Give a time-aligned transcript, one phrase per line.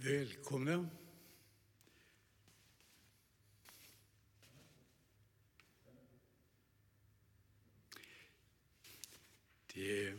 [0.00, 0.88] Välkomna.
[9.74, 10.14] Det,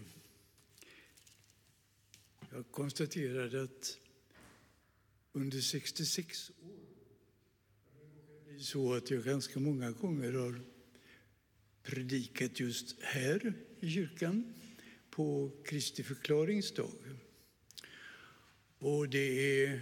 [2.52, 3.98] jag konstaterade att
[5.32, 6.56] under 66 år
[8.46, 10.62] det är så att jag ganska många gånger har
[11.84, 14.54] predikat just här i kyrkan
[15.10, 16.92] på Kristi förklaringsdag.
[18.80, 19.82] Och det är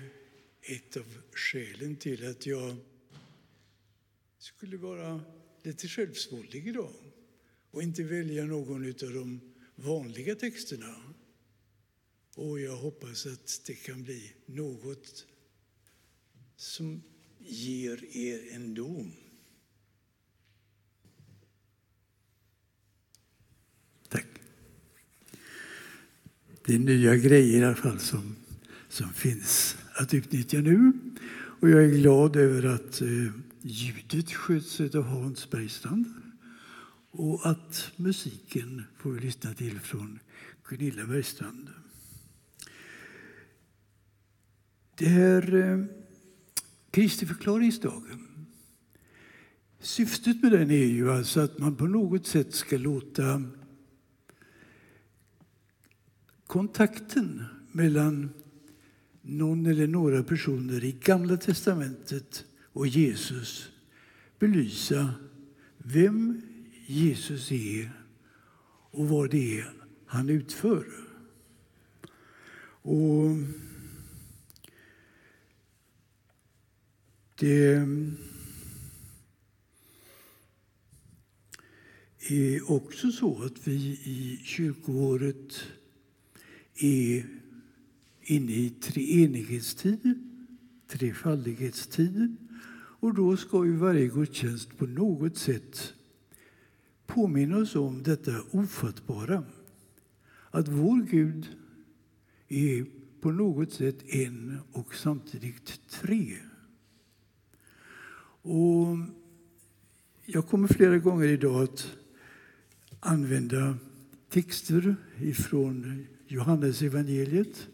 [0.61, 2.75] ett av skälen till att jag
[4.37, 5.21] skulle vara
[5.63, 6.93] lite självsvåldig idag
[7.71, 9.39] och inte välja någon av de
[9.75, 10.95] vanliga texterna.
[12.35, 15.25] Och jag hoppas att det kan bli något
[16.55, 17.03] som
[17.39, 19.05] ger er ändå.
[24.09, 24.25] Tack.
[26.65, 28.35] Det är nya grejer i alla fall som,
[28.89, 30.93] som finns att utnyttja nu.
[31.59, 36.05] Och jag är glad över att eh, ljudet sköts av Hans Bergstrand
[37.11, 40.19] och att musiken får vi lyssna till från
[40.69, 41.69] Gunilla Bergstrand.
[44.95, 45.55] Det här...
[45.55, 45.85] eh,
[46.91, 48.03] Kristi förklaringsdag...
[49.79, 53.43] Syftet med den är ju alltså att man på något sätt ska låta
[56.47, 58.29] kontakten mellan
[59.27, 63.69] någon eller några personer i Gamla testamentet och Jesus
[64.39, 65.13] belysa
[65.77, 66.41] vem
[66.85, 67.91] Jesus är
[68.91, 69.73] och vad det är
[70.05, 70.85] han utför.
[72.81, 73.35] Och
[77.39, 77.87] det
[82.19, 85.63] är också så att vi i kyrkoåret
[86.75, 87.25] är
[88.27, 90.23] inne i treenighetstid,
[90.87, 92.35] trefaldighetstid.
[92.99, 95.93] Och då ska ju varje gudstjänst på något sätt
[97.05, 99.43] påminna oss om detta ofattbara.
[100.51, 101.47] Att vår Gud
[102.47, 102.85] är
[103.21, 106.37] på något sätt en och samtidigt tre.
[108.41, 108.97] Och
[110.25, 111.91] jag kommer flera gånger idag att
[112.99, 113.77] använda
[114.29, 117.67] texter ifrån Johannes evangeliet.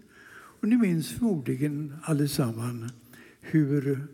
[0.63, 2.93] Och ni minns förmodligen allesammans
[3.41, 4.07] hur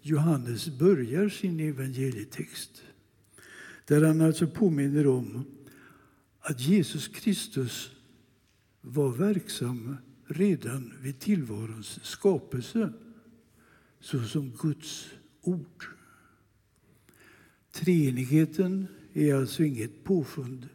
[0.00, 2.82] Johannes börjar sin evangelietext.
[3.86, 5.44] Där han alltså påminner om
[6.40, 7.90] att Jesus Kristus
[8.80, 12.92] var verksam redan vid tillvarons skapelse
[14.00, 15.10] såsom Guds
[15.40, 15.84] ord.
[17.72, 20.68] Treenigheten är alltså inget påfund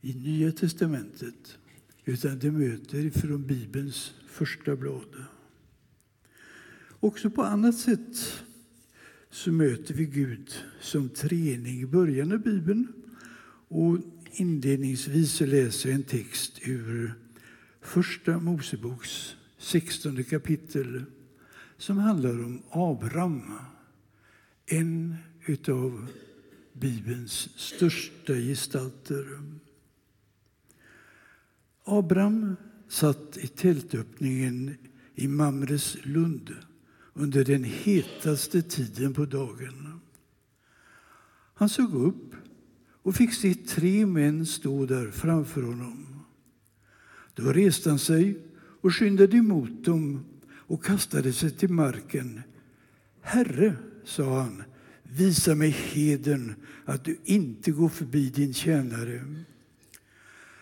[0.00, 1.58] i Nya testamentet
[2.04, 5.24] utan det möter från Bibelns första blad.
[7.00, 8.42] Också på annat sätt
[9.30, 12.92] så möter vi Gud som träning i början av Bibeln.
[13.68, 13.98] Och
[14.32, 17.14] inledningsvis läser jag en text ur
[17.80, 21.04] Första Moseboks 16 kapitel
[21.78, 23.52] som handlar om Abraham,
[24.66, 25.16] en
[25.68, 26.06] av
[26.72, 29.26] Bibelns största gestalter.
[31.90, 32.56] Abraham
[32.88, 34.76] satt i tältöppningen
[35.14, 36.54] i Mamres lund
[37.14, 40.00] under den hetaste tiden på dagen.
[41.54, 42.34] Han såg upp
[43.02, 46.24] och fick se tre män stå där framför honom.
[47.34, 48.38] Då reste han sig
[48.80, 52.42] och skyndade emot dem och kastade sig till marken.
[53.20, 54.62] Herre, sa han,
[55.02, 59.24] visa mig heden att du inte går förbi din tjänare.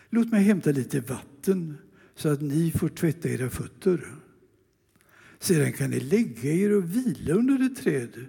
[0.09, 1.77] Låt mig hämta lite vatten
[2.15, 4.07] så att ni får tvätta era fötter.
[5.39, 8.25] Sedan kan ni lägga er och vila under ett träd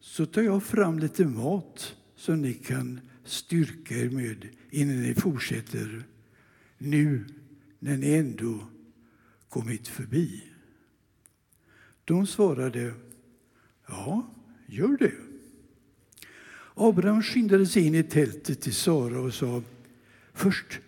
[0.00, 6.04] så tar jag fram lite mat som ni kan styrka er med innan ni fortsätter
[6.78, 7.24] nu
[7.78, 8.66] när ni ändå
[9.48, 10.44] kommit förbi.
[12.04, 12.94] De svarade
[13.88, 14.34] Ja,
[14.66, 15.12] gör det.
[16.74, 19.62] Abraham skyndade sig in i tältet till Sara och sa
[20.32, 20.80] Först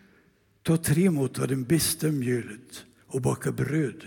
[0.62, 4.05] ta tre mått av det bästa mjölet och baka bröd.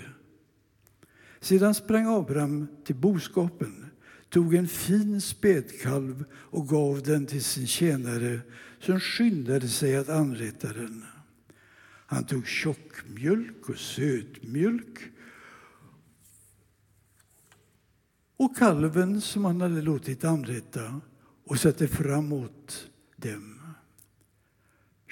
[1.39, 3.85] Sedan sprang Abraham till boskapen,
[4.29, 8.39] tog en fin spädkalv och gav den till sin tjänare
[8.79, 11.05] som skyndade sig att anrätta den.
[12.07, 14.99] Han tog tjockmjölk och sötmjölk
[18.37, 21.01] och kalven som han hade låtit anrätta
[21.45, 23.54] och satte framåt dem.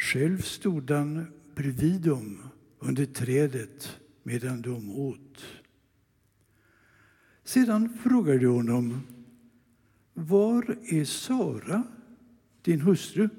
[0.04, 2.38] Själv stod han bredvid dem
[2.80, 5.46] under trädet medan de åt.
[7.44, 9.02] Sedan frågade de honom,
[10.14, 11.84] var är Sara,
[12.62, 13.30] din hustru?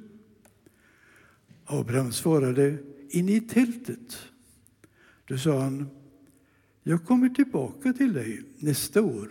[1.64, 2.78] Abraham svarade,
[3.10, 4.18] inne i tältet.
[5.24, 5.88] Då sa han,
[6.82, 9.30] jag kommer tillbaka till dig nästa år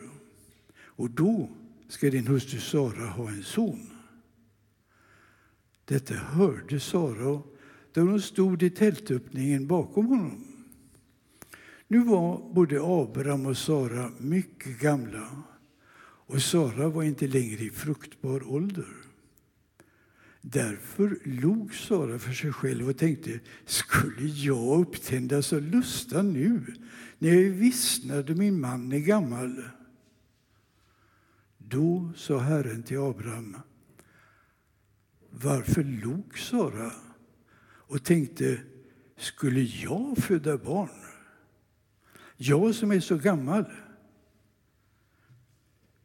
[0.76, 1.50] och då
[1.88, 3.93] ska din hustru Sara ha en son.
[5.86, 7.42] Detta hörde Sara
[7.94, 10.48] där hon stod i tältöppningen bakom honom.
[11.88, 15.44] Nu var både Abraham och Sara mycket gamla
[16.26, 18.88] och Sara var inte längre i fruktbar ålder.
[20.42, 26.62] Därför log Sara för sig själv och tänkte, skulle jag upptändas av lusta nu
[27.20, 29.64] när jag är vissnad och min man är gammal?
[31.58, 33.58] Då sa Herren till Abraham,
[35.42, 36.92] varför log Sara
[37.66, 38.62] och tänkte,
[39.18, 40.90] skulle jag föda barn?
[42.38, 43.66] Jag som är så gammal.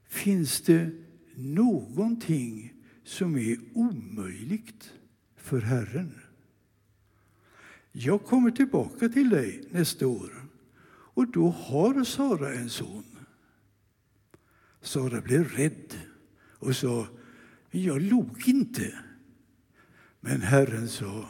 [0.08, 0.90] Finns det
[1.34, 4.92] någonting som är omöjligt
[5.36, 6.14] för Herren?
[7.92, 10.48] Jag kommer tillbaka till dig nästa år
[10.88, 13.04] och då har Sara en son.
[14.80, 15.94] Sara blev rädd
[16.58, 17.06] och sa,
[17.70, 19.07] jag log inte.
[20.20, 21.28] Men Herren sa,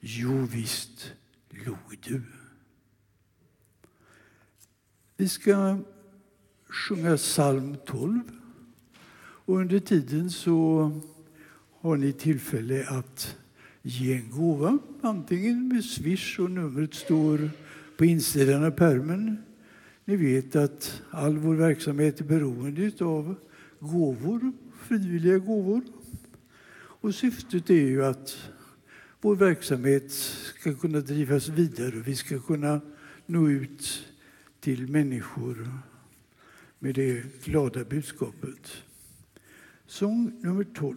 [0.00, 1.12] jo visst
[1.50, 2.22] log du.
[5.16, 5.78] Vi ska
[6.68, 8.20] sjunga psalm 12.
[9.48, 10.90] Och under tiden så
[11.80, 13.36] har ni tillfälle att
[13.82, 17.50] ge en gåva, antingen med Swish och numret står
[17.96, 19.42] på insidan av pärmen.
[20.04, 23.34] Ni vet att all vår verksamhet är beroende av
[23.80, 25.82] gåvor, frivilliga gåvor.
[27.08, 28.50] Och syftet är ju att
[29.20, 30.12] vår verksamhet
[30.60, 32.80] ska kunna drivas vidare och vi ska kunna
[33.26, 34.08] nå ut
[34.60, 35.68] till människor
[36.78, 38.72] med det glada budskapet.
[39.86, 40.96] Sång nummer 12.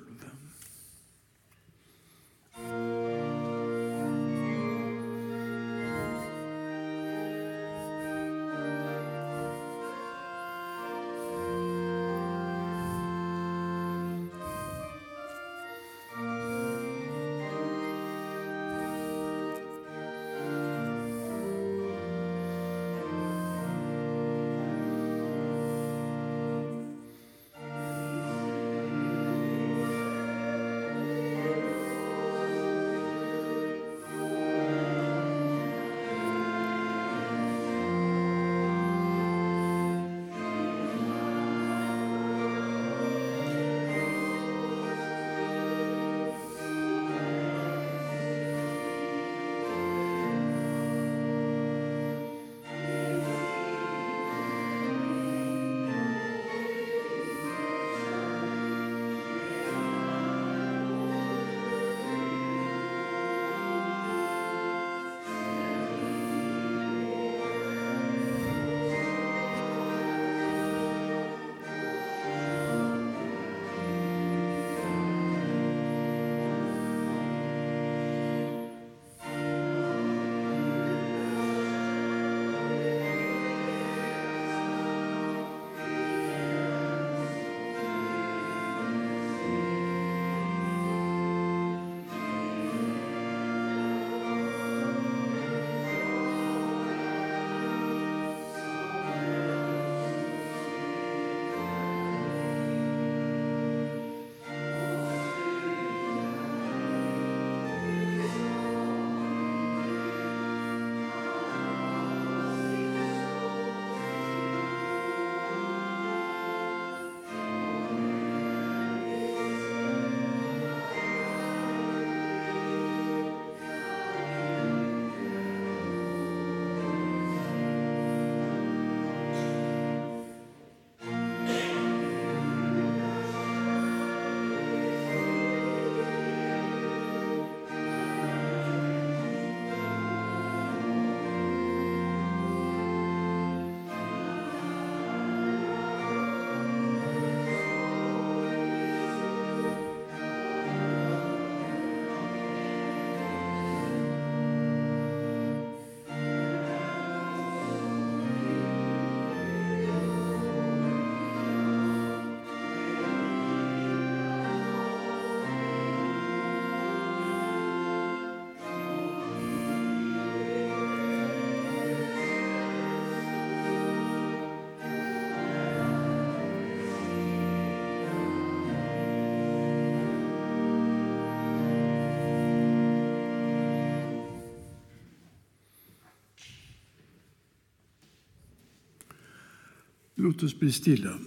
[190.23, 191.19] Låt oss bli stilla.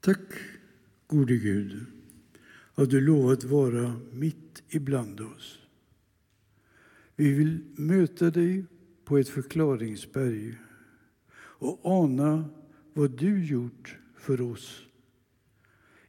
[0.00, 0.32] Tack,
[1.06, 1.86] gode Gud,
[2.74, 5.58] att du lovat vara mitt ibland oss.
[7.14, 8.64] Vi vill möta dig
[9.04, 10.58] på ett förklaringsberg
[11.34, 12.50] och ana
[12.92, 14.82] vad du gjort för oss.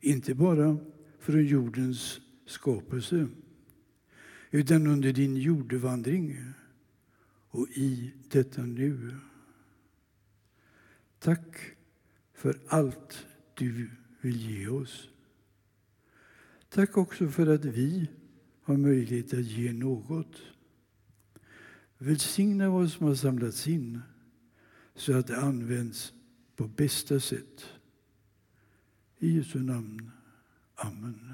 [0.02, 0.78] Inte bara
[1.20, 3.28] från jordens skapelse
[4.52, 6.38] utan under din jordevandring
[7.50, 9.16] och i detta nu.
[11.20, 11.58] Tack
[12.34, 13.90] för allt du
[14.22, 15.10] vill ge oss.
[16.70, 18.08] Tack också för att vi
[18.62, 20.42] har möjlighet att ge något.
[21.98, 24.02] Välsigna vad som har samlats in
[24.96, 26.14] så att det används
[26.56, 27.66] på bästa sätt.
[29.20, 30.12] I Jesu namn.
[30.76, 31.34] Amen.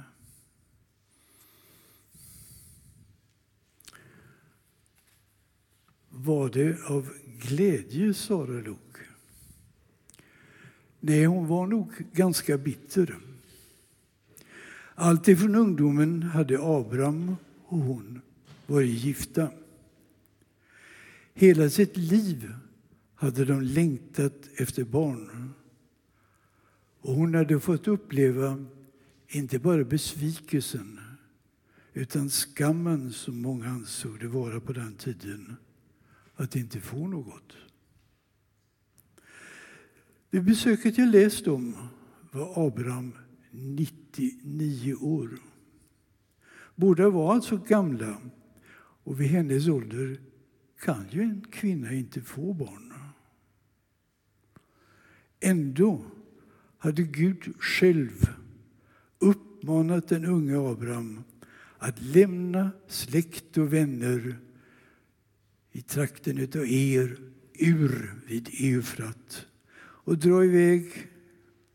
[6.10, 8.80] Var det av glädje Sara log?
[11.06, 13.16] Nej, hon var nog ganska bitter.
[14.96, 18.22] Alltifrån ungdomen hade Abraham och hon
[18.68, 19.50] varit gifta.
[21.34, 22.54] Hela sitt liv
[23.16, 25.54] hade de längtat efter barn.
[27.02, 28.66] Och hon hade fått uppleva
[29.28, 31.00] inte bara besvikelsen
[31.94, 35.56] utan skammen som många ansåg det vara på den tiden,
[36.36, 37.54] att inte få något.
[40.34, 41.76] Vid besöket jag läst om
[42.32, 43.14] var Abraham
[43.52, 45.30] 99 år.
[46.76, 48.18] Båda var alltså gamla
[49.04, 50.22] och vid hennes ålder
[50.80, 52.94] kan ju en kvinna inte få barn.
[55.40, 56.06] Ändå
[56.78, 58.30] hade Gud själv
[59.20, 61.24] uppmanat den unge Abraham
[61.78, 64.38] att lämna släkt och vänner
[65.72, 67.18] i trakten av Er,
[67.54, 69.48] Ur vid Eufrat
[70.04, 71.08] och dra iväg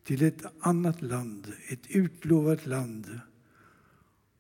[0.05, 3.21] till ett annat land, ett utlovat land.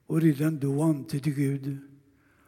[0.07, 1.79] Och redan då antydde Gud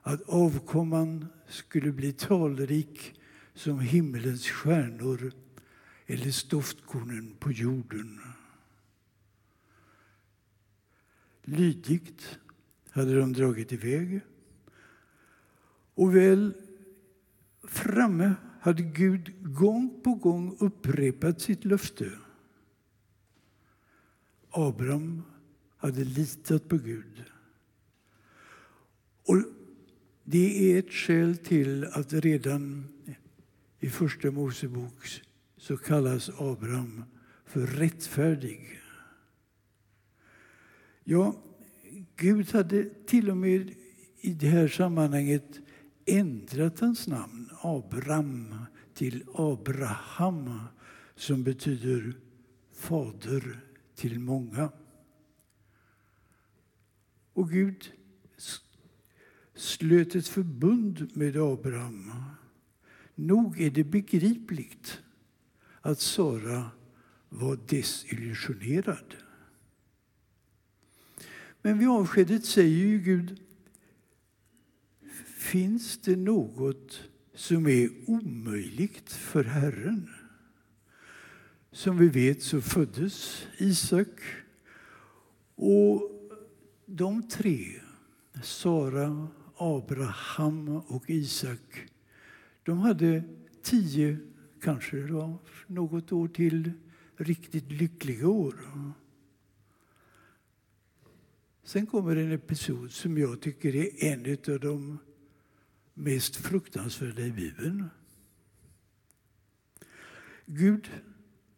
[0.03, 3.21] att avkomman skulle bli talrik
[3.55, 5.33] som himmelens stjärnor
[6.07, 8.21] eller stoftkornen på jorden.
[11.43, 12.39] Lydigt
[12.91, 14.21] hade de dragit iväg.
[15.95, 16.55] Och väl
[17.63, 22.13] framme hade Gud gång på gång upprepat sitt löfte.
[24.51, 25.23] Abraham
[25.77, 27.25] hade litat på Gud.
[29.27, 29.37] Och
[30.25, 32.89] det är ett skäl till att redan
[33.79, 35.09] i Första Mosebok
[35.57, 37.05] så kallas Abraham
[37.45, 38.81] för rättfärdig.
[41.05, 41.43] Ja,
[42.17, 43.75] Gud hade till och med
[44.21, 45.61] i det här sammanhanget
[46.07, 48.55] ändrat hans namn, Abram,
[48.95, 50.61] till Abraham
[51.15, 52.15] som betyder
[52.73, 53.61] fader
[53.95, 54.73] till många.
[57.33, 57.93] Och Gud
[59.55, 62.13] slöt ett förbund med Abraham.
[63.15, 65.03] Nog är det begripligt
[65.81, 66.71] att Sara
[67.29, 69.15] var desillusionerad.
[71.63, 73.41] Men vid avskedet säger ju Gud
[75.51, 77.01] Finns det något
[77.35, 80.11] som är omöjligt för Herren?
[81.73, 84.21] Som vi vet så föddes Isak.
[85.55, 86.11] Och
[86.87, 87.67] de tre,
[88.43, 91.89] Sara, Abraham och Isak,
[92.63, 93.23] de hade
[93.63, 94.19] tio,
[94.63, 96.73] kanske det något år till,
[97.17, 98.55] riktigt lyckliga år.
[101.63, 104.99] Sen kommer en episod som jag tycker är en av de
[105.95, 107.91] mest fruktansvärda i Bibeln.
[110.47, 110.91] Gud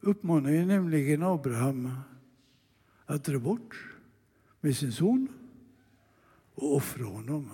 [0.01, 1.91] uppmanar ju nämligen Abraham
[3.07, 3.77] att dra bort
[4.61, 5.29] med sin son
[6.55, 7.51] och offra honom.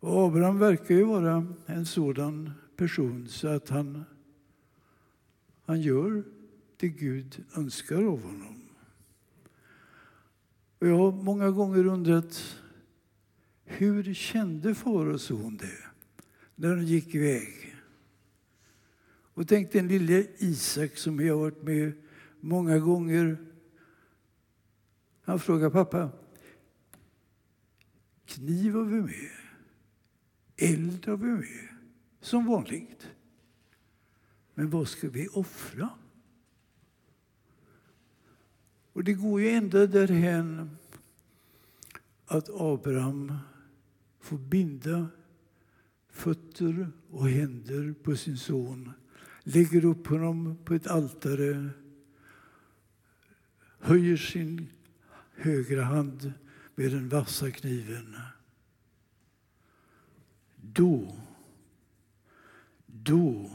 [0.00, 4.04] Och Abraham verkar ju vara en sådan person så att han,
[5.64, 6.24] han gör
[6.76, 8.62] det Gud önskar av honom.
[10.78, 12.60] Och jag har många gånger undrat
[13.70, 15.78] hur kände far och son det
[16.54, 17.76] när de gick iväg?
[19.34, 21.92] Och tänk den lille Isak som jag har varit med
[22.40, 23.36] många gånger.
[25.22, 26.10] Han frågar pappa,
[28.24, 29.30] kniv har vi med,
[30.56, 31.68] eld har vi med,
[32.20, 33.10] som vanligt.
[34.54, 35.90] Men vad ska vi offra?
[38.92, 40.76] Och det går ju ända därhän
[42.26, 43.38] att Abraham
[44.20, 45.08] får binda
[46.08, 48.92] fötter och händer på sin son,
[49.42, 51.70] lägger upp honom på ett altare,
[53.78, 54.68] höjer sin
[55.34, 56.32] högra hand
[56.74, 58.16] med den vassa kniven.
[60.56, 61.16] Då,
[62.86, 63.50] då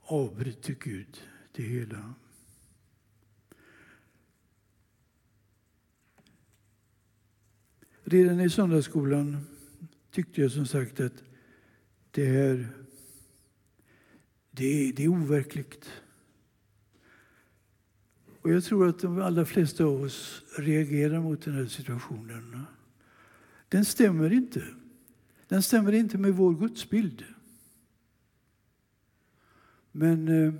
[0.00, 1.20] avbryter Gud
[1.52, 2.14] det hela.
[8.06, 9.46] Redan i söndagsskolan
[10.10, 11.24] tyckte jag som sagt att
[12.10, 12.68] det här
[14.50, 15.90] det är, det är overkligt.
[18.40, 22.66] Och jag tror att de allra flesta av oss reagerar mot den här situationen.
[23.68, 24.64] Den stämmer inte.
[25.48, 27.24] Den stämmer inte med vår gudsbild.
[29.92, 30.54] Men eh,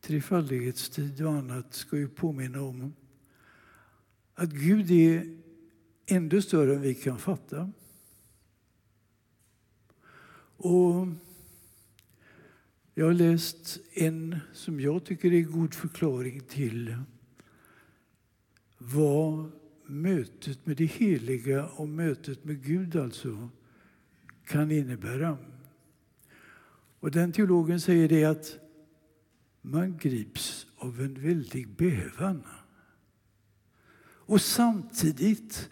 [0.00, 2.94] trefaldighetstid och annat ska ju påminna om
[4.34, 5.41] att Gud är
[6.12, 7.72] Ännu större än vi kan fatta.
[10.56, 11.06] Och
[12.94, 16.96] jag har läst en som jag tycker är god förklaring till
[18.78, 19.50] vad
[19.86, 23.48] mötet med det heliga och mötet med Gud alltså
[24.46, 25.38] kan innebära.
[27.00, 28.58] Och den teologen säger det att
[29.60, 32.42] man grips av en väldig bävan.
[34.24, 35.68] Och samtidigt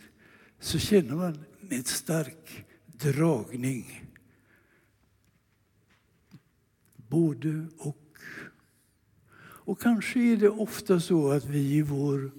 [0.61, 4.05] så känner man en stark dragning.
[6.97, 8.19] Både och.
[9.41, 12.31] Och kanske är det ofta så att vi i vår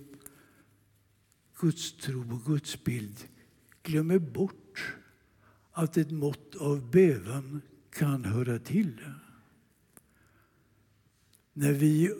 [1.59, 3.27] gudstro och gudsbild
[3.83, 4.95] glömmer bort
[5.71, 9.01] att ett mått av bävan kan höra till.
[11.53, 12.13] När vi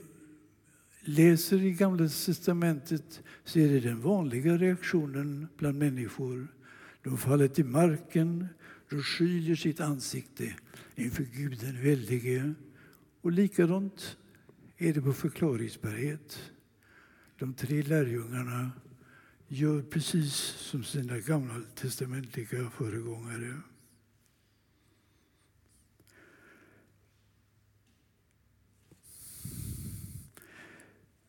[1.12, 6.48] läser i Gamla testamentet så är det den vanliga reaktionen bland människor.
[7.04, 8.48] De faller till marken,
[8.90, 10.56] de skyler sitt ansikte
[10.96, 12.54] inför Gud den väldige.
[13.22, 14.18] Och likadant
[14.78, 16.52] är det på förklaringsberget.
[17.40, 18.72] De tre lärjungarna
[19.48, 23.54] gör precis som sina gamla testamentliga föregångare.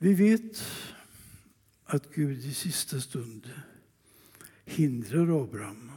[0.02, 0.64] Vi vet
[1.84, 3.50] att Gud i sista stund
[4.64, 5.90] hindrar Abraham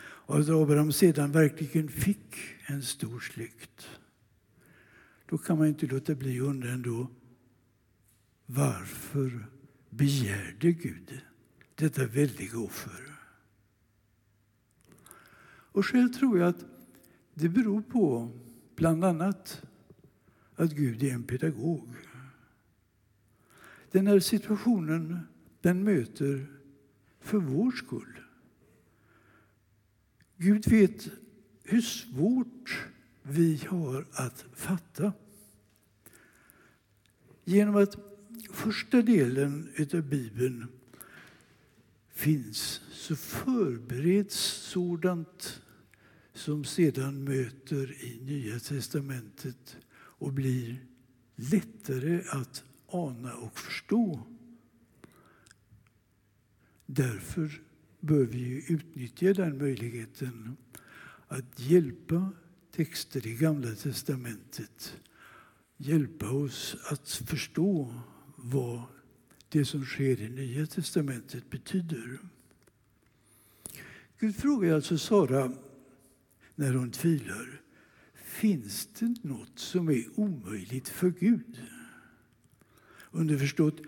[0.00, 3.88] och att Abraham sedan verkligen fick en stor släkt.
[5.26, 7.10] Då kan man inte låta bli att undra ändå
[8.46, 9.46] varför
[9.90, 11.20] begärde Gud
[11.74, 13.14] detta väldiga offer?
[15.72, 16.64] Och själv tror jag att
[17.34, 18.30] det beror på
[18.76, 19.62] bland annat
[20.56, 21.88] att Gud är en pedagog.
[23.90, 25.20] Den här situationen
[25.60, 26.46] den möter
[27.20, 28.20] för vår skull.
[30.36, 31.08] Gud vet
[31.64, 32.86] hur svårt
[33.22, 35.12] vi har att fatta.
[37.44, 37.96] Genom att
[38.52, 40.66] första delen av Bibeln
[42.10, 44.36] finns så förbereds
[44.72, 45.62] sådant
[46.34, 50.84] som sedan möter i Nya testamentet och blir
[51.36, 54.20] lättare att ana och förstå.
[56.86, 57.62] Därför
[58.00, 60.56] bör vi utnyttja den möjligheten
[61.28, 62.32] att hjälpa
[62.72, 64.96] texter i Gamla testamentet
[65.82, 67.94] hjälpa oss att förstå
[68.36, 68.82] vad
[69.48, 72.18] det som sker i Nya testamentet betyder.
[74.18, 75.52] Gud frågar alltså Sara
[76.54, 77.60] när hon tvivlar.
[78.14, 81.62] Finns det något som är omöjligt för Gud?
[83.10, 83.80] Underförstått,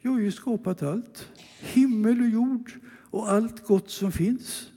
[0.00, 1.28] jag har ju skapat allt.
[1.60, 2.72] Himmel och jord
[3.10, 4.72] och allt gott som finns.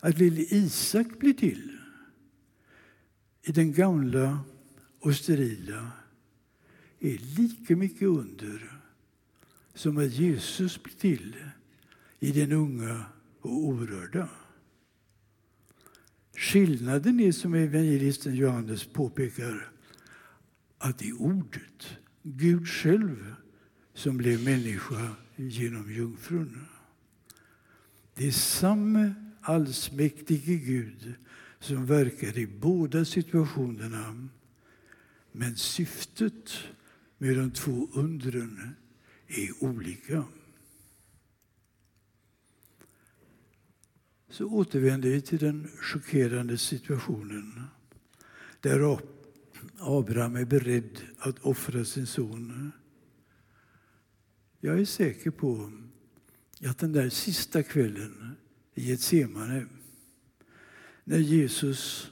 [0.00, 1.78] Att lille Isak blir till
[3.42, 4.40] i den gamla
[5.00, 5.90] och sterila
[7.00, 8.80] är lika mycket under
[9.74, 11.36] som att Jesus blir till
[12.20, 13.04] i den unga
[13.40, 14.28] och orörda.
[16.36, 19.72] Skillnaden är, som evangelisten Johannes påpekar,
[20.78, 23.34] att det är ordet Gud själv
[23.94, 26.66] som blev människa genom jungfrun.
[28.14, 31.14] Det är samma allsmäktige Gud
[31.60, 34.28] som verkar i båda situationerna.
[35.32, 36.52] Men syftet
[37.18, 38.74] med de två undren
[39.26, 40.24] är olika.
[44.28, 47.62] Så återvänder vi till den chockerande situationen
[48.60, 48.80] där
[49.78, 52.72] Abraham är beredd att offra sin son.
[54.60, 55.72] Jag är säker på
[56.66, 58.36] att den där sista kvällen
[58.74, 59.66] i Getsemane
[61.04, 62.10] när Jesus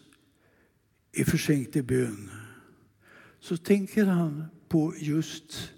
[1.13, 2.31] är försänkt i bön
[3.41, 5.73] så tänker han på just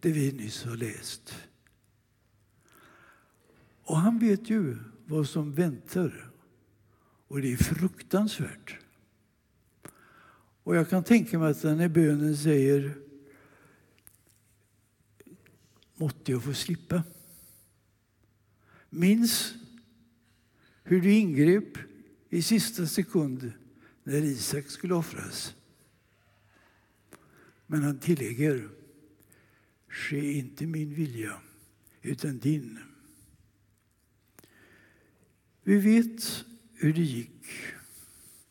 [0.00, 1.34] det vi nyss har läst.
[3.82, 6.30] Och han vet ju vad som väntar.
[7.28, 8.85] Och det är fruktansvärt.
[10.66, 12.94] Och jag kan tänka mig att den här bönen säger
[15.94, 17.02] Måtte jag få slippa.
[18.90, 19.54] Minns
[20.82, 21.78] hur du ingrep
[22.30, 23.52] i sista sekund
[24.04, 25.54] när Isak skulle offras.
[27.66, 28.68] Men han tillägger
[29.88, 31.40] Ske inte min vilja,
[32.02, 32.78] utan din.
[35.62, 37.46] Vi vet hur det gick.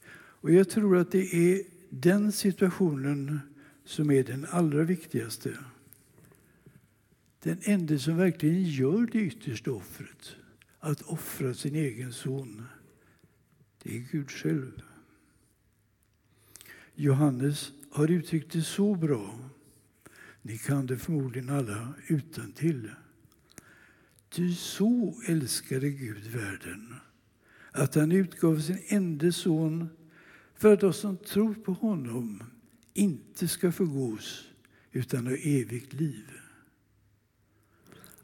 [0.08, 3.40] Och jag tror att det är den situationen
[3.86, 5.58] som är den allra viktigaste.
[7.40, 10.36] Den enda som verkligen gör det yttersta offret,
[10.80, 12.66] att offra sin egen son,
[13.84, 14.82] det är Gud själv.
[16.96, 19.40] Johannes har uttryckt det så bra.
[20.42, 22.92] Ni kan det förmodligen alla utan till.
[24.30, 26.96] Ty så älskade Gud världen
[27.72, 29.90] att han utgav sin enda son
[30.56, 32.44] för att de som tror på honom
[32.94, 34.48] inte ska förgås
[34.92, 36.32] utan ha evigt liv.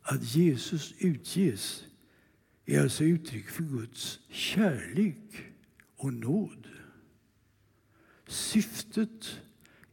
[0.01, 1.85] Att Jesus utges
[2.65, 5.45] är alltså uttryck för Guds kärlek
[5.95, 6.67] och nåd.
[8.27, 9.41] Syftet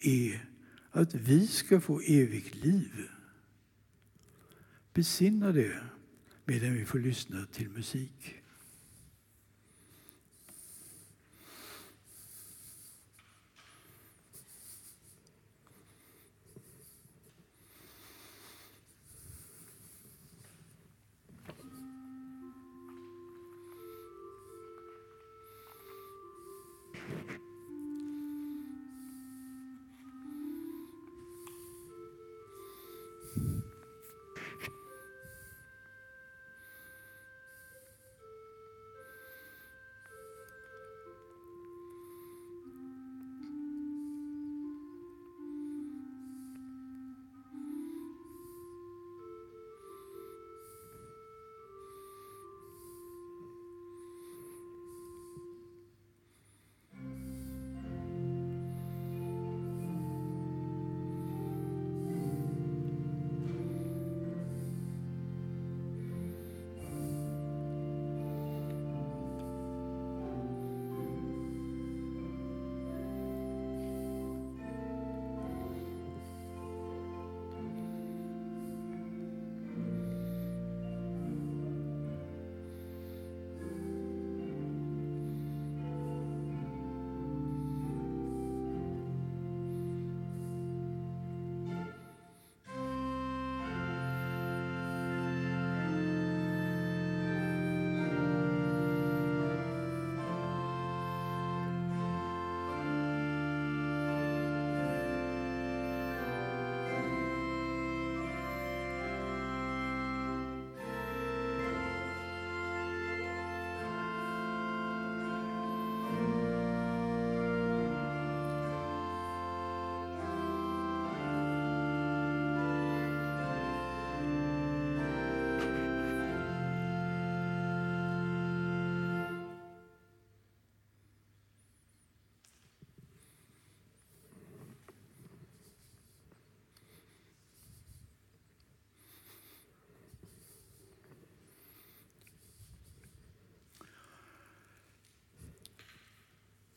[0.01, 0.49] är
[0.91, 3.09] att vi ska få evigt liv.
[4.93, 5.81] Besinna det
[6.45, 8.38] medan vi får lyssna till musik.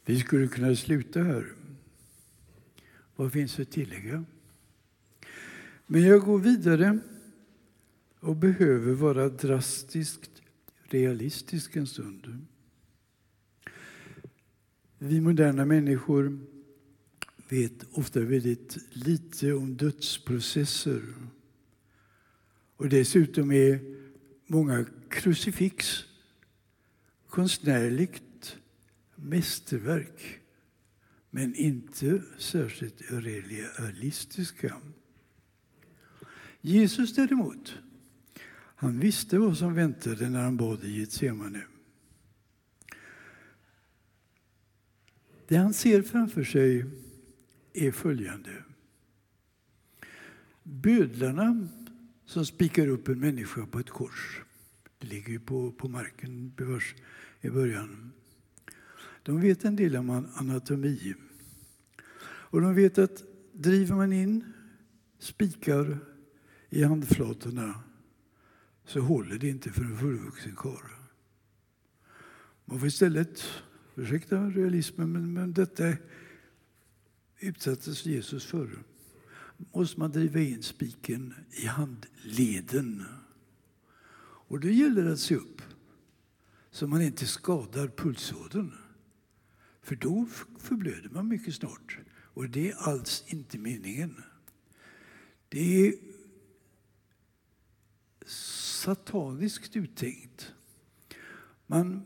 [0.05, 1.53] Vi skulle kunna sluta här.
[3.15, 4.25] Vad finns att tillägga?
[5.87, 6.99] Men jag går vidare
[8.19, 10.41] och behöver vara drastiskt
[10.81, 12.45] realistisk en stund.
[14.97, 16.39] Vi moderna människor
[17.49, 21.01] vet ofta väldigt lite om dödsprocesser.
[22.75, 23.79] Och dessutom är
[24.47, 26.03] många krucifix
[27.29, 28.23] konstnärligt
[29.21, 30.39] mästerverk
[31.29, 34.81] men inte särskilt realistiska.
[36.61, 37.79] Jesus däremot,
[38.75, 41.63] han visste vad som väntade när han bad i Getsemane.
[45.47, 46.85] Det han ser framför sig
[47.73, 48.63] är följande.
[50.63, 51.67] Bödlarna
[52.25, 54.41] som spikar upp en människa på ett kors,
[54.97, 56.95] det ligger ju på, på marken bevars
[57.41, 58.11] i början.
[59.23, 61.13] De vet en del om anatomi.
[62.23, 64.53] Och de vet att driver man in
[65.19, 65.97] spikar
[66.69, 67.83] i handflatorna
[68.85, 70.85] så håller det inte för en fullvuxen karl.
[72.65, 73.43] Man får istället,
[73.95, 75.93] ursäkta realismen, men, men detta
[77.39, 78.83] utsattes Jesus för.
[79.57, 83.05] måste man driva in spiken i handleden.
[84.21, 85.61] Och då gäller det att se upp
[86.71, 88.80] så man inte skadar pulsådern.
[89.81, 90.27] För då
[90.59, 91.97] förblöder man mycket snart.
[92.33, 94.23] Och det är alls inte meningen.
[95.49, 95.93] Det är
[98.25, 100.53] sataniskt uttänkt.
[101.67, 102.05] Man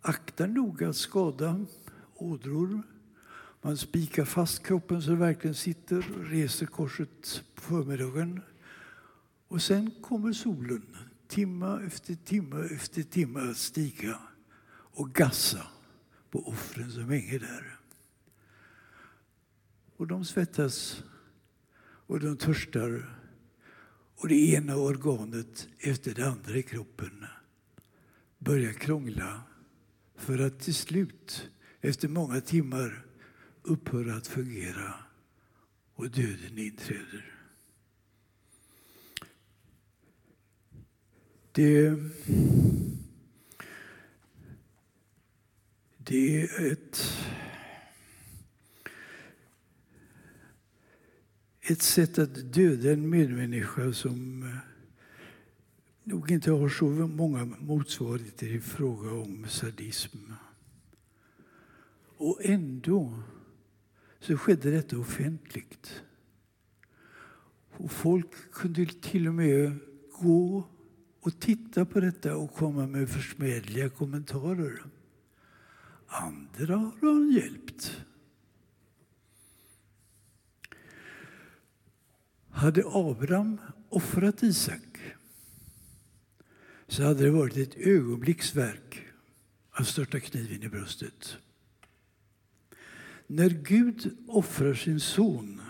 [0.00, 1.66] aktar noga att skada
[2.14, 2.82] ådror.
[3.62, 8.40] Man spikar fast kroppen så det verkligen sitter, reser korset på förmiddagen.
[9.48, 10.96] Och sen kommer solen,
[11.28, 14.18] timma efter timma efter timma att stiga
[14.70, 15.66] och gassa
[16.30, 17.78] på offren som hänger där.
[19.96, 21.02] Och de svettas
[21.80, 23.18] och de törstar
[24.16, 27.26] och det ena organet efter det andra i kroppen
[28.38, 29.42] börjar krångla
[30.16, 33.06] för att till slut, efter många timmar,
[33.62, 34.94] upphöra att fungera
[35.94, 37.34] och döden inträder.
[41.52, 41.96] Det,
[46.08, 47.18] det är ett
[51.60, 54.58] ett sätt att döda en medmänniska som eh,
[56.04, 60.18] nog inte har så många motsvarigheter i fråga om sadism.
[62.16, 63.22] Och ändå
[64.20, 66.02] så skedde detta offentligt.
[67.70, 69.78] Och folk kunde till och med
[70.12, 70.68] gå
[71.20, 74.82] och titta på detta och komma med försmädliga kommentarer.
[76.08, 78.04] Andra har han hjälpt.
[82.50, 84.98] Hade Abraham offrat Isak
[86.88, 89.06] så hade det varit ett ögonblicksverk
[89.70, 91.36] att störta kniven i bröstet.
[93.26, 95.60] När Gud offrar sin son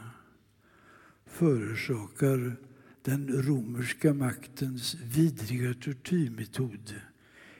[1.26, 2.56] förorsakar
[3.02, 6.94] den romerska maktens vidriga tortyrmetod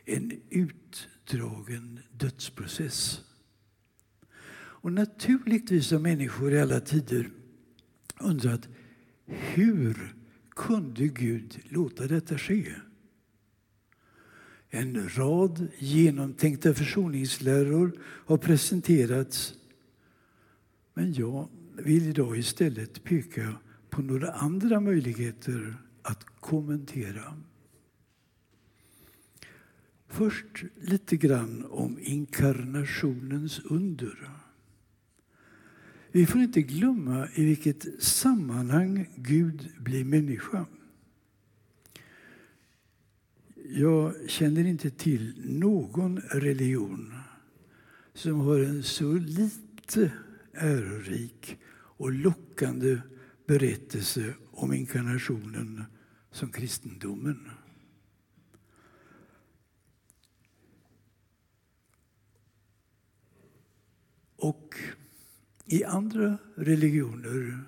[0.09, 3.21] en utdragen dödsprocess.
[4.51, 7.31] Och naturligtvis har människor i alla tider
[8.21, 8.69] undrat
[9.27, 10.15] hur
[10.51, 12.75] kunde Gud låta detta ske?
[14.71, 19.55] En rad genomtänkta försoningsläror har presenterats.
[20.95, 23.55] Men jag vill idag istället peka
[23.91, 27.35] på några andra möjligheter att kommentera.
[30.09, 34.31] Först lite grann om inkarnationens under.
[36.13, 40.67] Vi får inte glömma i vilket sammanhang Gud blir människa.
[43.71, 47.15] Jag känner inte till någon religion
[48.15, 50.13] som har en så lite
[50.53, 52.99] ärorik och lockande
[53.47, 55.85] berättelse om inkarnationen
[56.31, 57.51] som kristendomen.
[64.37, 64.75] Och
[65.69, 67.65] i andra religioner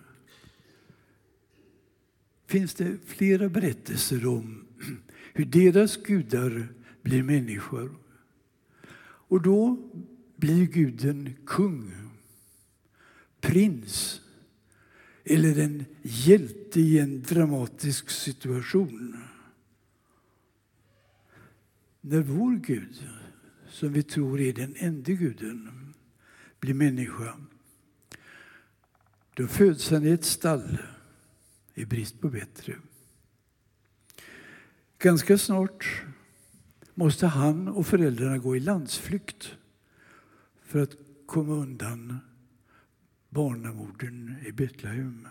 [2.46, 4.66] finns det flera berättelser om
[5.34, 6.68] hur deras gudar
[7.02, 7.98] blir människor.
[9.02, 9.90] Och då
[10.36, 11.92] blir guden kung,
[13.40, 14.20] prins
[15.24, 19.16] eller en hjälte i en dramatisk situation.
[22.00, 23.08] När vår Gud,
[23.68, 25.68] som vi tror är den enda guden,
[26.60, 27.36] blir människa
[29.34, 30.78] då föds han i ett stall
[31.74, 32.76] i brist på bättre.
[34.98, 36.02] Ganska snart
[36.94, 39.56] måste han och föräldrarna gå i landsflykt
[40.62, 42.18] för att komma undan
[43.28, 45.28] barnamorden i Betlehem.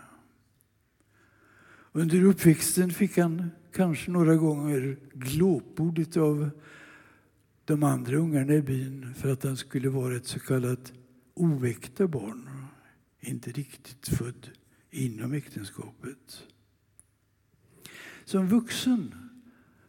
[1.92, 6.50] Under uppväxten fick han kanske några gånger glåpordet av
[7.64, 10.92] de andra ungarna i byn för att han skulle vara ett så kallat
[11.34, 12.59] oväkta barn
[13.20, 14.50] inte riktigt född
[14.90, 16.46] inom äktenskapet.
[18.24, 19.14] Som vuxen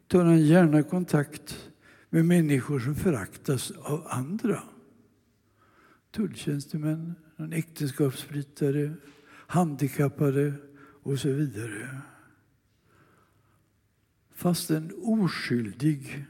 [0.08, 1.72] tar han gärna kontakt
[2.10, 4.64] med människor som föraktas av andra.
[6.12, 7.16] Tulltjänstemän,
[7.52, 8.94] äktenskapsbrytare,
[9.48, 10.54] handikappade
[11.04, 12.02] och så vidare.
[14.34, 16.26] Fastän oskyldig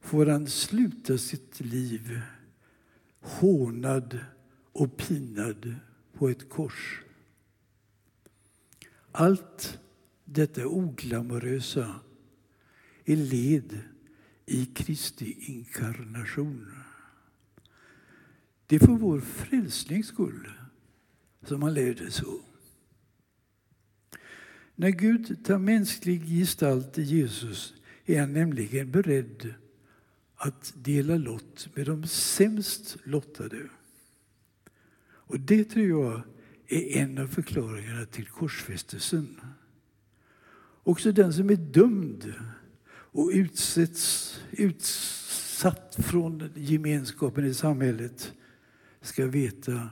[0.00, 2.20] får han sluta sitt liv
[3.20, 4.18] hånad
[4.72, 5.74] och pinad
[6.20, 7.02] på ett kors.
[9.12, 9.78] Allt
[10.24, 12.00] detta oglamorösa
[13.04, 13.80] är led
[14.46, 16.72] i Kristi inkarnation.
[18.66, 20.50] Det är för vår frälsnings skull
[21.42, 22.40] som han levde så.
[24.74, 29.54] När Gud tar mänsklig gestalt i Jesus är han nämligen beredd
[30.36, 33.68] att dela lott med de sämst lottade.
[35.30, 36.22] Och det tror jag
[36.66, 39.40] är en av förklaringarna till korsfästelsen.
[40.82, 42.34] Också den som är dömd
[42.90, 48.32] och utsätts, utsatt från gemenskapen i samhället
[49.00, 49.90] ska veta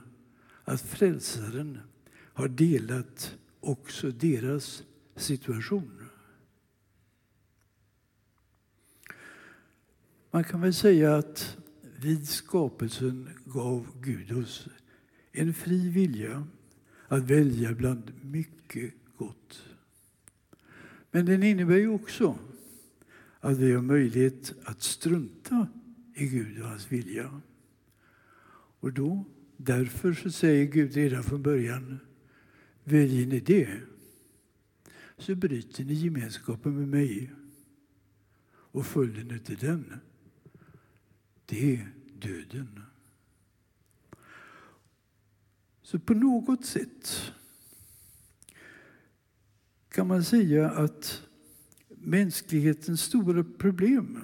[0.63, 1.77] att frälsaren
[2.33, 4.83] har delat också deras
[5.15, 6.05] situation.
[10.31, 11.57] Man kan väl säga att
[11.99, 14.67] vid skapelsen gav Gud oss
[15.39, 16.47] en fri vilja
[17.07, 19.65] att välja bland mycket gott.
[21.11, 22.39] Men den innebär ju också
[23.39, 25.67] att vi har möjlighet att strunta
[26.15, 27.41] i Gud och hans vilja.
[28.79, 29.25] Och då,
[29.57, 31.99] därför så säger Gud redan från början,
[32.83, 33.69] väljer ni det
[35.17, 37.31] så bryter ni gemenskapen med mig.
[38.71, 39.99] Och följden utav den,
[41.45, 42.88] det är döden.
[45.89, 47.31] Så på något sätt
[49.91, 51.21] kan man säga att
[51.89, 54.19] mänsklighetens stora problem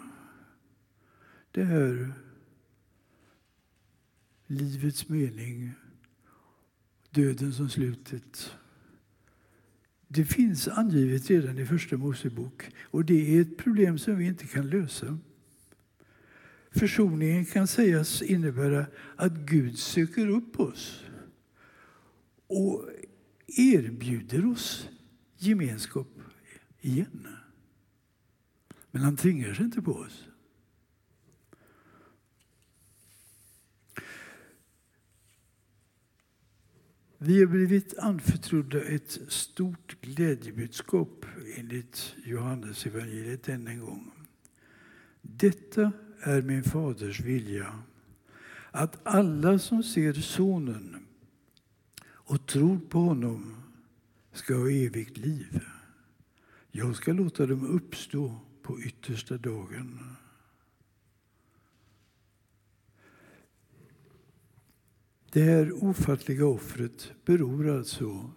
[1.51, 2.13] det är
[4.47, 5.71] livets mening,
[7.09, 8.51] döden som slutet.
[10.07, 14.47] Det finns angivet redan i Första Mosebok och det är ett problem som vi inte
[14.47, 15.17] kan lösa.
[16.71, 21.05] Försoningen kan sägas innebära att Gud söker upp oss
[22.47, 22.89] och
[23.47, 24.89] erbjuder oss
[25.37, 26.07] gemenskap
[26.81, 27.27] igen.
[28.91, 30.23] Men han tvingar sig inte på oss.
[37.17, 41.25] Vi har blivit anförtrodda ett stort glädjebudskap
[41.57, 44.11] enligt Johannes evangeliet än en gång.
[45.21, 47.79] Detta är min faders vilja,
[48.71, 51.04] att alla som ser Sonen
[52.25, 53.55] och tror på honom
[54.31, 55.61] ska ha evigt liv.
[56.71, 59.99] Jag ska låta dem uppstå på yttersta dagen.
[65.31, 68.31] Det här ofattliga offret beror alltså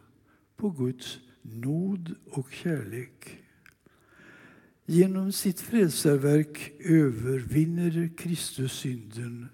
[0.56, 3.38] på Guds nåd och kärlek.
[4.86, 9.48] Genom sitt frälsarverk övervinner Kristus synden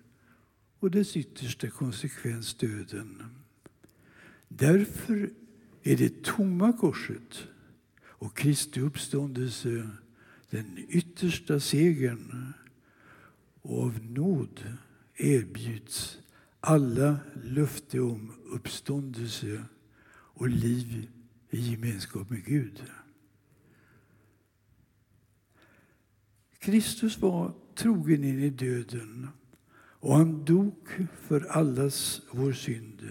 [0.79, 3.23] och dess yttersta konsekvens döden.
[4.59, 5.31] Därför
[5.83, 7.47] är det tomma korset
[8.03, 9.91] och Kristi uppståndelse
[10.51, 12.53] den yttersta segern.
[13.63, 14.63] Och av nåd
[15.15, 16.19] erbjuds
[16.61, 19.65] alla löfte om uppståndelse
[20.11, 21.11] och liv
[21.51, 22.83] i gemenskap med Gud.
[26.59, 29.29] Kristus var trogen in i döden
[29.77, 33.09] och han dog för allas vår synd,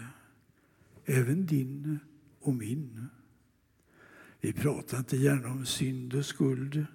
[1.05, 1.99] även din
[2.39, 3.07] och min.
[4.41, 6.85] Vi pratar inte gärna om synd och skuld.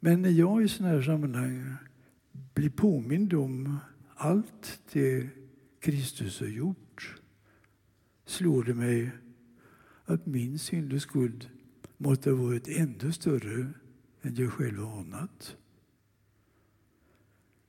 [0.00, 1.74] Men när jag i sådana här sammanhang
[2.54, 3.78] blir påmind om
[4.14, 5.28] allt det
[5.80, 7.16] Kristus har gjort
[8.26, 9.10] slår det mig
[10.04, 11.48] att min synd och skuld
[11.96, 13.72] måste ha varit ännu större
[14.22, 15.56] än jag själv har anat.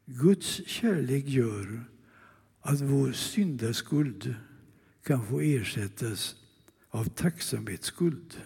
[0.05, 1.85] Guds kärlek gör
[2.61, 4.35] att vår syndaskuld
[5.03, 6.35] kan få ersättas
[6.89, 8.41] av tacksamhetsskuld.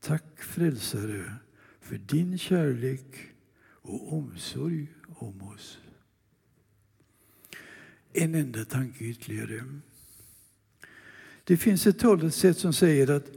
[0.00, 1.34] Tack frälsare
[1.80, 3.16] för din kärlek
[3.64, 5.78] och omsorg om oss.
[8.12, 9.64] En enda tanke ytterligare.
[11.44, 13.30] Det finns ett talesätt som säger att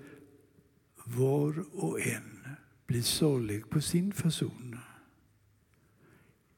[1.06, 2.48] var och en
[2.86, 4.80] blir salig på sin fason.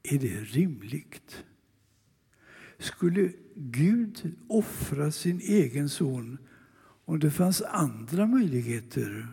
[0.04, 1.44] Är det rimligt?
[2.80, 6.38] Skulle Gud offra sin egen son
[7.06, 9.28] om det fanns andra möjligheter?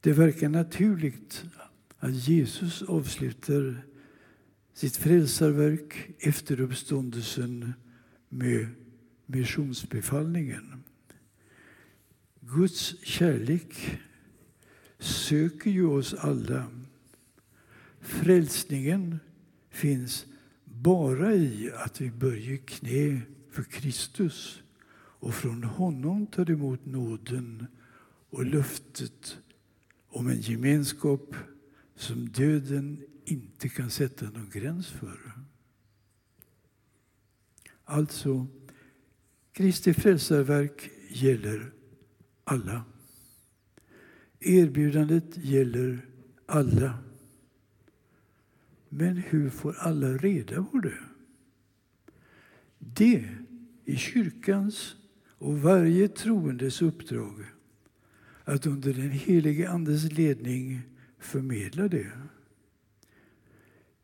[0.00, 1.44] Det verkar naturligt
[1.98, 3.82] att Jesus avslutar
[4.74, 7.72] sitt frälsarverk efter uppståndelsen
[8.28, 8.68] med
[9.26, 10.82] missionsbefallningen.
[12.40, 13.98] Guds kärlek
[14.98, 16.66] söker ju oss alla.
[18.00, 19.18] Frälsningen
[19.72, 20.26] finns
[20.64, 23.20] bara i att vi böjer knä
[23.50, 24.62] för Kristus
[24.94, 27.66] och från honom tar emot nåden
[28.30, 29.38] och löftet
[30.08, 31.34] om en gemenskap
[31.94, 35.18] som döden inte kan sätta någon gräns för.
[37.84, 38.46] Alltså,
[39.52, 41.72] Kristi frälsarverk gäller
[42.44, 42.84] alla.
[44.40, 46.06] Erbjudandet gäller
[46.46, 46.98] alla.
[48.94, 50.98] Men hur får alla reda på det?
[52.78, 53.28] Det
[53.84, 54.96] är kyrkans
[55.28, 57.44] och varje troendes uppdrag
[58.44, 60.80] att under den helige Andes ledning
[61.18, 62.12] förmedla det.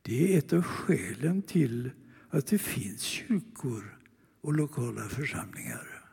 [0.02, 1.90] Det är ett av skälen till
[2.30, 3.98] att det finns kyrkor
[4.40, 6.04] och lokala församlingar.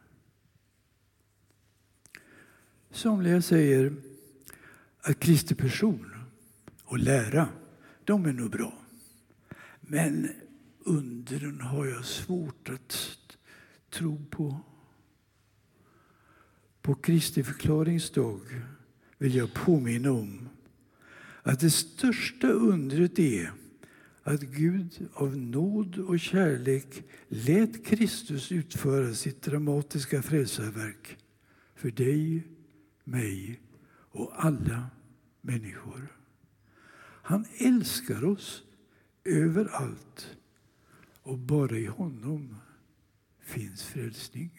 [2.91, 3.93] Somliga säger
[5.01, 6.15] att Kristi person
[6.83, 7.49] och lära,
[8.05, 8.73] de är nog bra.
[9.81, 10.29] Men
[10.79, 13.17] undren har jag svårt att
[13.89, 14.59] tro på.
[16.81, 18.39] På Kristi förklaringsdag
[19.17, 20.49] vill jag påminna om
[21.43, 23.51] att det största undret är
[24.23, 31.17] att Gud av nåd och kärlek lät Kristus utföra sitt dramatiska frälsarverk
[31.75, 32.47] för dig,
[33.03, 33.61] mig
[34.11, 34.89] och alla
[35.41, 36.07] människor.
[37.27, 38.63] Han älskar oss
[39.23, 40.37] överallt
[41.21, 42.55] och bara i honom
[43.39, 44.51] finns frälsning.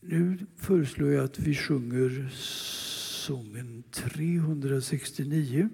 [0.00, 2.28] Nu föreslår jag att vi sjunger
[3.26, 5.68] sången 369.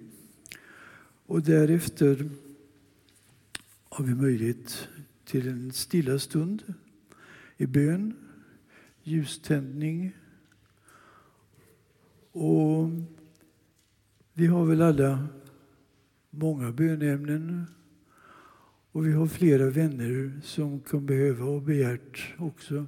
[1.25, 2.29] Och därefter
[3.89, 4.87] har vi möjlighet
[5.25, 6.73] till en stilla stund
[7.57, 8.15] i bön,
[9.03, 10.15] ljuständning.
[12.31, 12.89] Och
[14.33, 15.27] vi har väl alla
[16.29, 17.65] många bönämnen
[18.91, 22.85] och vi har flera vänner som kan behöva och begärt också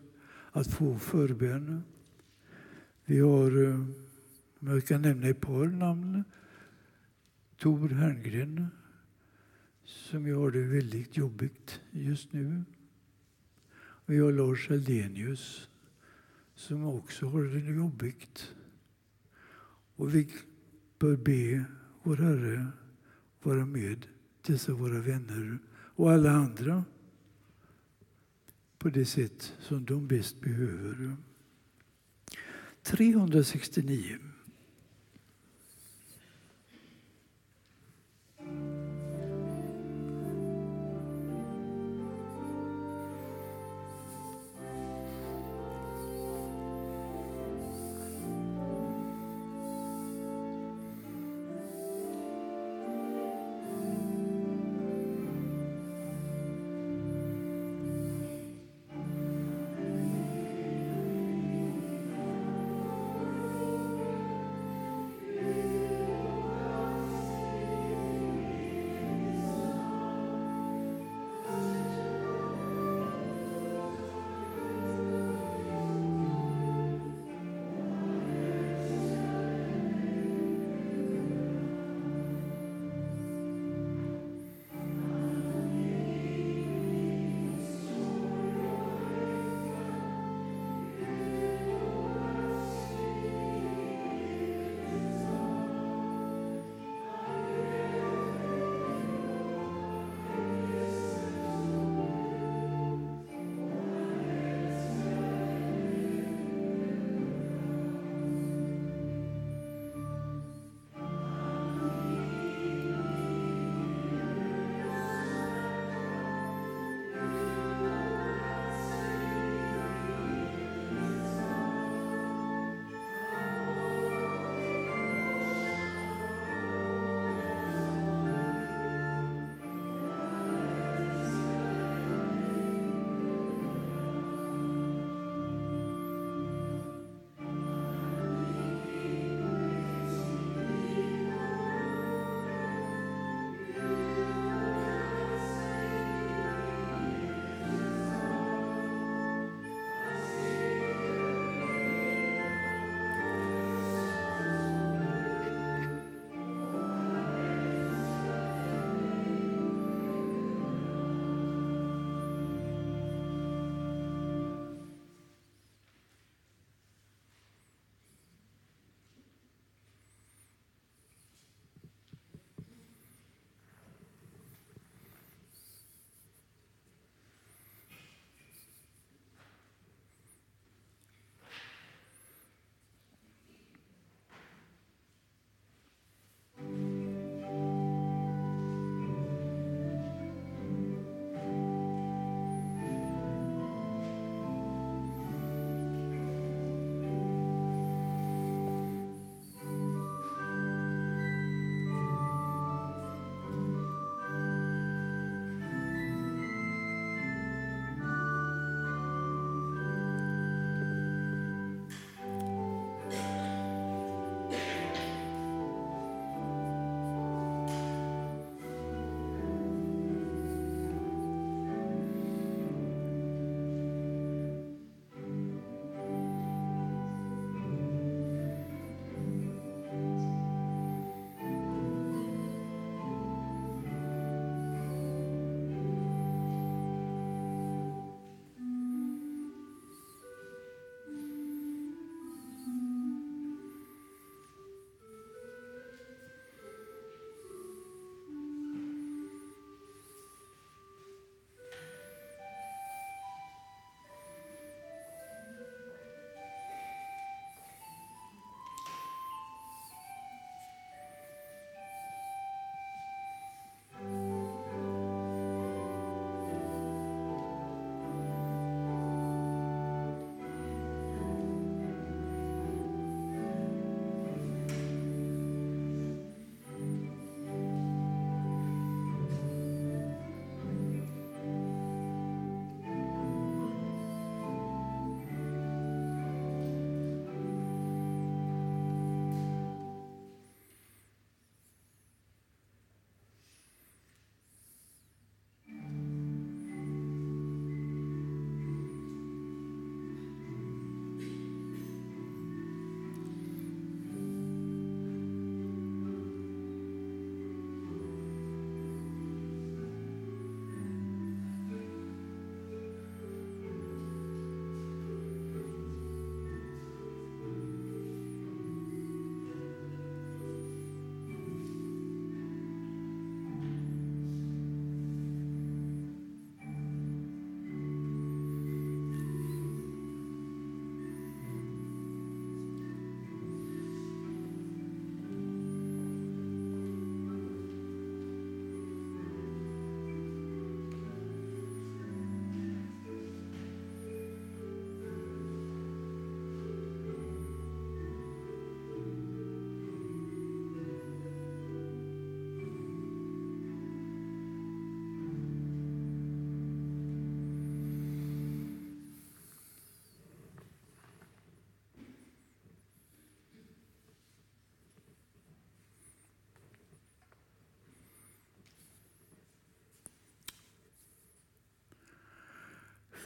[0.52, 1.84] att få förbön.
[3.06, 3.76] Vi har, eh,
[4.60, 6.24] om jag kan nämna ett par namn.
[7.58, 8.68] Tor Herngren,
[9.86, 12.64] som ju har det väldigt jobbigt just nu.
[14.06, 15.68] Vi har Lars Aldenius,
[16.56, 18.54] som också har det jobbigt.
[20.02, 20.28] Och vi
[21.00, 21.66] bör be
[22.04, 22.68] vår Herre
[23.42, 24.08] vara med
[24.42, 26.86] dessa våra vänner och alla andra
[28.78, 31.16] på det sätt som de bäst behöver.
[32.84, 34.18] 369.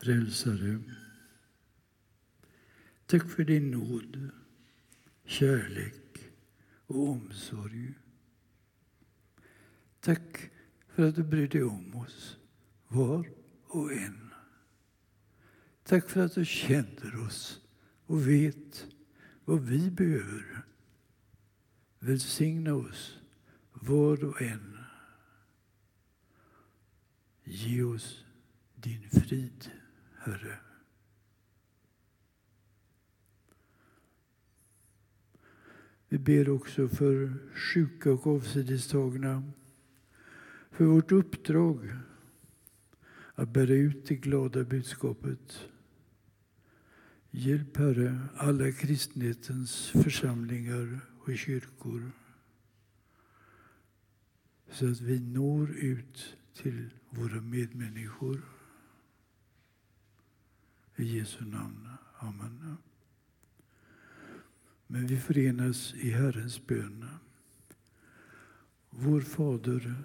[0.06, 0.80] Frälsare.
[3.06, 4.30] Tack för din nåd,
[5.24, 6.32] kärlek
[6.88, 7.94] och omsorg.
[10.00, 10.52] Tack
[10.88, 12.38] för att du bryr dig om oss,
[12.88, 13.30] var
[13.64, 14.34] och en.
[15.84, 17.62] Tack för att du känner oss
[18.06, 18.88] och vet
[19.46, 20.66] vad vi behöver.
[22.00, 23.20] Välsigna oss,
[23.72, 24.78] var och en.
[27.44, 28.26] Ge oss
[28.76, 29.72] din frid,
[30.26, 30.58] Herre.
[36.10, 39.44] Vi ber också för sjuka och avsidestagna,
[40.72, 41.90] för vårt uppdrag
[43.36, 45.70] att bära ut det glada budskapet.
[47.32, 52.12] Hjälp, Herre, alla kristenhetens församlingar och kyrkor
[54.72, 58.55] så att vi når ut till våra medmänniskor.
[60.98, 61.88] I Jesu namn.
[62.20, 62.78] Amen.
[64.88, 67.06] Men vi förenas i Herrens bön.
[68.90, 69.96] Vår Fader,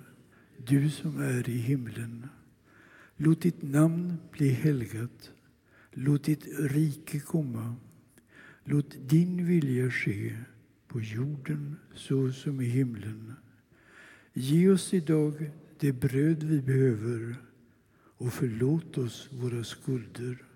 [0.57, 2.29] du som är i himlen.
[3.17, 5.33] Låt ditt namn bli helgat.
[5.93, 7.77] Låt ditt rike komma.
[8.65, 10.37] Låt din vilja ske
[10.89, 13.33] på jorden så som i himlen.
[14.33, 17.37] Ge oss idag det bröd vi behöver
[18.17, 20.50] och förlåt oss våra skulder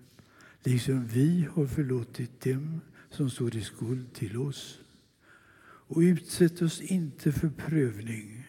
[0.65, 4.79] liksom vi har förlåtit dem som står i skuld till oss.
[5.87, 8.47] Och utsätt oss inte för prövning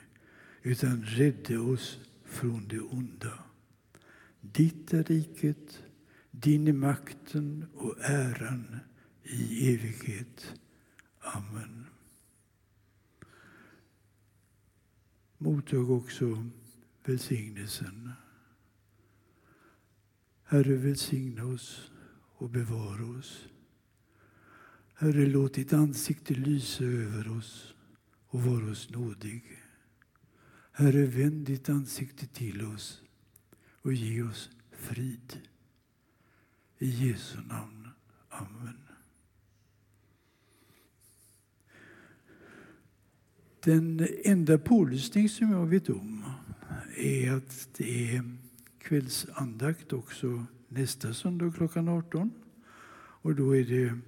[0.62, 3.44] utan rädda oss från det onda.
[4.40, 5.82] Ditt är riket,
[6.30, 8.76] din är makten och äran
[9.22, 10.54] i evighet.
[11.20, 11.86] Amen.
[15.38, 16.46] Mottag också
[17.04, 18.12] välsignelsen.
[20.44, 21.90] Herre, välsigna oss
[22.36, 23.48] och bevara oss.
[24.94, 27.74] Herre, låt ditt ansikte lysa över oss
[28.28, 29.62] och vara oss nådig.
[30.72, 33.02] Herre, vänd ditt ansikte till oss
[33.82, 35.38] och ge oss frid.
[36.78, 37.88] I Jesu namn.
[38.28, 38.78] Amen.
[43.64, 46.24] Den enda pålysning som jag vet om
[46.96, 48.36] är att det är
[48.78, 52.30] kvällsandakt också nästa söndag klockan 18.
[52.96, 53.98] Och då är det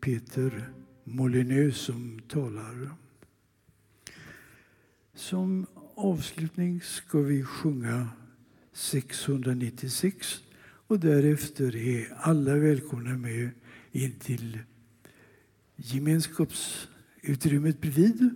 [0.00, 0.70] Peter
[1.04, 2.90] Molineux som talar.
[5.14, 8.08] Som avslutning ska vi sjunga
[8.72, 13.50] 696 och därefter är alla välkomna med
[13.92, 14.58] in till
[15.76, 18.30] gemenskapsutrymmet bredvid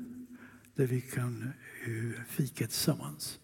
[0.74, 1.52] där vi kan
[1.86, 3.38] eh, fika tillsammans.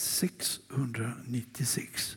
[0.00, 2.16] 696.